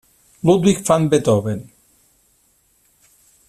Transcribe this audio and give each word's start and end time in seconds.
Ludwig 0.41 0.79
van 0.83 1.09
Beethoven. 1.09 1.71